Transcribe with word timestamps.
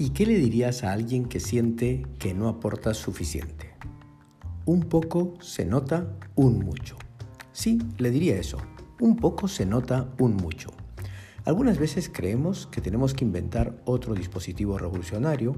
¿Y 0.00 0.10
qué 0.10 0.24
le 0.24 0.38
dirías 0.38 0.82
a 0.82 0.92
alguien 0.92 1.26
que 1.26 1.40
siente 1.40 2.06
que 2.18 2.32
no 2.32 2.48
aporta 2.48 2.94
suficiente? 2.94 3.74
Un 4.64 4.84
poco 4.84 5.34
se 5.42 5.66
nota 5.66 6.16
un 6.36 6.60
mucho. 6.60 6.96
Sí, 7.52 7.78
le 7.98 8.10
diría 8.10 8.36
eso. 8.36 8.56
Un 8.98 9.16
poco 9.16 9.46
se 9.46 9.66
nota 9.66 10.08
un 10.18 10.36
mucho. 10.36 10.70
Algunas 11.44 11.78
veces 11.78 12.08
creemos 12.10 12.66
que 12.68 12.80
tenemos 12.80 13.12
que 13.12 13.26
inventar 13.26 13.82
otro 13.84 14.14
dispositivo 14.14 14.78
revolucionario 14.78 15.54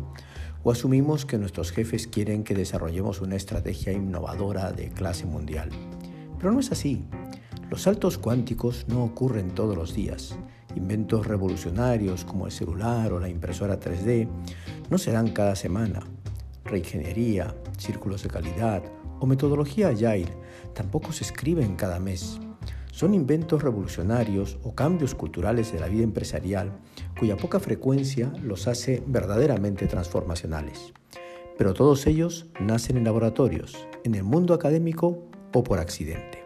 o 0.64 0.72
asumimos 0.72 1.24
que 1.24 1.38
nuestros 1.38 1.70
jefes 1.70 2.08
quieren 2.08 2.42
que 2.42 2.56
desarrollemos 2.56 3.20
una 3.20 3.36
estrategia 3.36 3.92
innovadora 3.92 4.72
de 4.72 4.88
clase 4.88 5.24
mundial. 5.24 5.70
Pero 6.40 6.50
no 6.50 6.58
es 6.58 6.72
así. 6.72 7.04
Los 7.70 7.82
saltos 7.82 8.18
cuánticos 8.18 8.86
no 8.88 9.04
ocurren 9.04 9.52
todos 9.52 9.76
los 9.76 9.94
días 9.94 10.36
Inventos 10.74 11.26
revolucionarios 11.26 12.24
como 12.24 12.46
el 12.46 12.52
celular 12.52 13.12
o 13.12 13.20
la 13.20 13.28
impresora 13.28 13.78
3D 13.78 14.28
no 14.90 14.98
se 14.98 15.12
dan 15.12 15.30
cada 15.32 15.54
semana. 15.54 16.00
Reingeniería, 16.64 17.54
círculos 17.78 18.22
de 18.22 18.30
calidad 18.30 18.82
o 19.20 19.26
metodología 19.26 19.88
Agile 19.88 20.32
tampoco 20.74 21.12
se 21.12 21.24
escriben 21.24 21.76
cada 21.76 22.00
mes. 22.00 22.40
Son 22.90 23.14
inventos 23.14 23.62
revolucionarios 23.62 24.58
o 24.62 24.74
cambios 24.74 25.14
culturales 25.14 25.72
de 25.72 25.80
la 25.80 25.88
vida 25.88 26.02
empresarial 26.02 26.72
cuya 27.18 27.36
poca 27.36 27.58
frecuencia 27.60 28.32
los 28.42 28.68
hace 28.68 29.02
verdaderamente 29.06 29.86
transformacionales. 29.86 30.92
Pero 31.56 31.74
todos 31.74 32.06
ellos 32.06 32.46
nacen 32.60 32.96
en 32.96 33.04
laboratorios, 33.04 33.86
en 34.04 34.14
el 34.14 34.24
mundo 34.24 34.54
académico 34.54 35.26
o 35.52 35.62
por 35.62 35.78
accidente. 35.78 36.42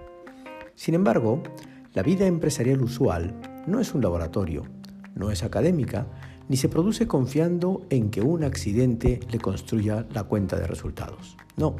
Sin 0.75 0.95
embargo, 0.95 1.43
la 1.95 2.03
vida 2.03 2.27
empresarial 2.27 2.83
usual 2.83 3.34
no 3.66 3.80
es 3.80 3.95
un 3.95 4.02
laboratorio, 4.02 4.65
no 5.15 5.30
es 5.30 5.43
académica, 5.43 6.06
ni 6.48 6.56
se 6.56 6.69
produce 6.69 7.06
confiando 7.06 7.84
en 7.91 8.11
que 8.11 8.22
un 8.22 8.45
accidente 8.45 9.20
le 9.31 9.39
construya 9.39 10.06
la 10.12 10.25
cuenta 10.25 10.56
de 10.56 10.67
resultados. 10.67 11.36
No, 11.56 11.77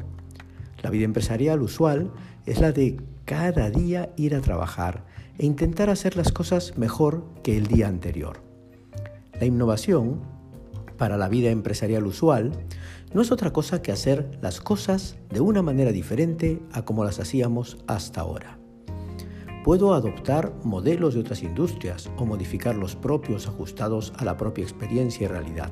la 0.81 0.89
vida 0.89 1.05
empresarial 1.05 1.61
usual 1.61 2.11
es 2.45 2.59
la 2.59 2.71
de 2.71 2.97
cada 3.25 3.69
día 3.69 4.11
ir 4.17 4.35
a 4.35 4.41
trabajar 4.41 5.05
e 5.37 5.45
intentar 5.45 5.89
hacer 5.89 6.17
las 6.17 6.31
cosas 6.31 6.77
mejor 6.77 7.23
que 7.43 7.57
el 7.57 7.67
día 7.67 7.87
anterior. 7.87 8.41
La 9.39 9.45
innovación, 9.45 10.21
para 10.97 11.17
la 11.17 11.29
vida 11.29 11.49
empresarial 11.51 12.05
usual, 12.07 12.51
no 13.13 13.21
es 13.21 13.31
otra 13.31 13.53
cosa 13.53 13.81
que 13.81 13.91
hacer 13.91 14.37
las 14.41 14.59
cosas 14.59 15.15
de 15.29 15.39
una 15.39 15.61
manera 15.61 15.91
diferente 15.91 16.59
a 16.73 16.83
como 16.83 17.05
las 17.05 17.19
hacíamos 17.19 17.77
hasta 17.87 18.21
ahora. 18.21 18.57
Puedo 19.67 19.93
adoptar 19.93 20.53
modelos 20.63 21.13
de 21.13 21.19
otras 21.19 21.43
industrias 21.43 22.09
o 22.15 22.25
modificar 22.25 22.73
los 22.77 22.95
propios 22.95 23.49
ajustados 23.49 24.13
a 24.15 24.23
la 24.23 24.37
propia 24.37 24.63
experiencia 24.63 25.25
y 25.25 25.27
realidad. 25.27 25.69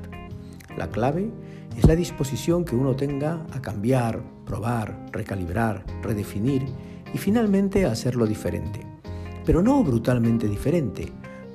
La 0.76 0.90
clave 0.90 1.30
es 1.78 1.86
la 1.86 1.96
disposición 1.96 2.66
que 2.66 2.76
uno 2.76 2.94
tenga 2.94 3.46
a 3.54 3.62
cambiar, 3.62 4.22
probar, 4.44 5.06
recalibrar, 5.12 5.86
redefinir 6.02 6.66
y 7.14 7.16
finalmente 7.16 7.86
hacerlo 7.86 8.26
diferente. 8.26 8.86
Pero 9.46 9.62
no 9.62 9.82
brutalmente 9.82 10.46
diferente, 10.46 11.10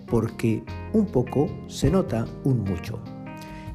porque 0.08 0.64
un 0.94 1.05
poco 1.11 1.48
se 1.67 1.92
nota 1.92 2.26
un 2.44 2.64
mucho. 2.64 3.03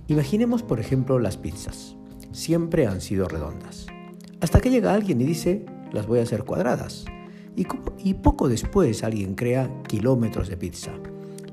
Imaginemos 0.09 0.65
por 0.65 0.81
ejemplo 0.81 1.21
las 1.21 1.37
pizzas. 1.37 1.95
Siempre 2.33 2.89
han 2.89 3.01
sido 3.01 3.29
redondas. 3.29 3.87
Hasta 4.41 4.61
que 4.61 4.71
llega 4.71 4.93
alguien 4.93 5.21
y 5.21 5.25
dice, 5.25 5.65
las 5.93 6.09
voy 6.09 6.19
a 6.19 6.25
hacer 6.25 6.43
cuadradas. 6.43 7.05
Y, 7.57 8.15
poco 8.15 8.49
después 8.49 9.03
alguien 9.03 9.35
crea 9.35 9.71
kilómetros 9.89 10.49
de 10.49 10.59
pizza 10.59 10.93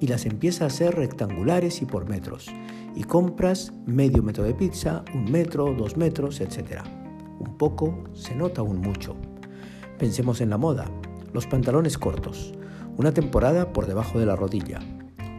y 0.02 0.08
las 0.08 0.26
empieza 0.26 0.66
a 0.66 0.68
hacer 0.68 0.96
rectangulares 0.96 1.82
y 1.82 1.86
por 1.86 2.10
metros. 2.10 2.48
Y 2.94 3.06
compras 3.06 3.72
medio 3.86 4.22
metro 4.22 4.44
de 4.44 4.54
pizza, 4.54 5.06
un 5.16 5.32
metro, 5.32 5.74
dos 5.74 5.96
metros, 5.96 6.42
etc. 6.42 6.82
Un 7.40 7.58
poco 7.58 8.04
se 8.14 8.36
nota 8.36 8.62
un 8.62 8.82
mucho. 8.82 9.16
Pensemos 9.98 10.42
en 10.42 10.50
la 10.50 10.58
moda, 10.58 10.92
los 11.32 11.48
pantalones 11.48 11.98
cortos, 11.98 12.54
una 12.98 13.14
temporada 13.14 13.72
por 13.72 13.88
debajo 13.88 14.20
de 14.20 14.26
la 14.26 14.36
rodilla, 14.36 14.80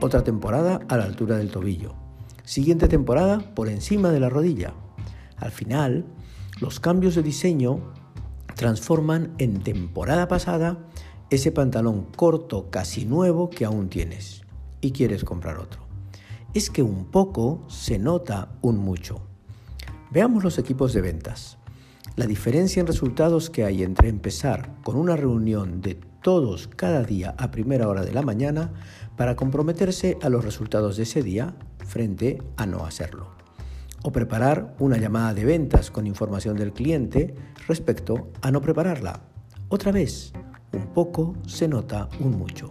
otra 0.01 0.25
temporada 0.25 0.81
a 0.89 0.97
la 0.97 1.05
altura 1.05 1.37
del 1.37 1.51
tobillo, 1.51 1.95
siguiente 2.43 2.89
temporada 2.89 3.55
por 3.55 3.69
encima 3.69 4.11
de 4.11 4.21
la 4.21 4.31
rodilla. 4.31 4.73
Al 5.37 5.51
final, 5.51 6.07
los 6.61 6.81
cambios 6.81 7.15
de 7.15 7.23
diseño 7.23 7.93
transforman 8.55 9.35
en 9.39 9.63
temporada 9.63 10.29
pasada 10.29 10.79
ese 11.31 11.53
pantalón 11.53 12.07
corto 12.17 12.71
casi 12.71 13.05
nuevo 13.05 13.51
que 13.51 13.65
aún 13.65 13.89
tienes 13.89 14.43
y 14.81 14.93
quieres 14.93 15.25
comprar 15.25 15.59
otro. 15.59 15.83
Es 16.53 16.71
que 16.71 16.83
un 16.83 17.07
poco 17.07 17.65
se 17.69 17.99
nota 17.99 18.51
un 18.63 18.79
mucho. 18.79 19.23
Veamos 20.11 20.45
los 20.45 20.59
equipos 20.59 20.93
de 20.93 21.01
ventas. 21.01 21.59
La 22.17 22.27
diferencia 22.27 22.81
en 22.81 22.87
resultados 22.87 23.51
que 23.51 23.65
hay 23.65 23.83
entre 23.83 24.09
empezar 24.09 24.77
con 24.85 24.97
una 24.97 25.17
reunión 25.17 25.81
de 25.81 25.99
todos 26.23 26.69
cada 26.69 27.03
día 27.03 27.35
a 27.39 27.51
primera 27.51 27.89
hora 27.89 28.05
de 28.05 28.13
la 28.13 28.23
mañana 28.23 28.73
para 29.17 29.35
comprometerse 29.35 30.17
a 30.23 30.29
los 30.29 30.45
resultados 30.45 30.97
de 30.97 31.03
ese 31.03 31.23
día 31.23 31.57
frente 31.85 32.41
a 32.57 32.67
no 32.67 32.87
hacerlo 32.87 33.44
o 34.05 34.13
preparar 34.13 34.77
una 34.79 34.99
llamada 34.99 35.33
de 35.35 35.47
ventas 35.47 35.91
con 35.91 36.07
información 36.07 36.57
del 36.57 36.73
cliente 36.73 37.35
respecto 37.67 38.31
a 38.43 38.51
no 38.51 38.61
prepararla. 38.61 39.23
Otra 39.69 39.93
vez, 39.93 40.33
un 40.73 40.87
poco 40.93 41.35
se 41.47 41.67
nota 41.67 42.11
un 42.21 42.39
mucho. 42.39 42.71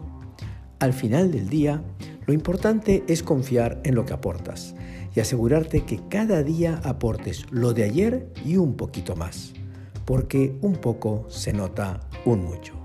Al 0.79 0.93
final 0.93 1.31
del 1.31 1.49
día, 1.49 1.81
lo 2.27 2.33
importante 2.33 3.03
es 3.07 3.23
confiar 3.23 3.81
en 3.83 3.95
lo 3.95 4.05
que 4.05 4.13
aportas 4.13 4.75
y 5.15 5.19
asegurarte 5.19 5.85
que 5.85 6.01
cada 6.07 6.43
día 6.43 6.79
aportes 6.83 7.45
lo 7.49 7.73
de 7.73 7.83
ayer 7.83 8.31
y 8.45 8.57
un 8.57 8.75
poquito 8.75 9.15
más, 9.15 9.53
porque 10.05 10.55
un 10.61 10.75
poco 10.75 11.25
se 11.29 11.51
nota 11.51 11.99
un 12.25 12.43
mucho. 12.43 12.75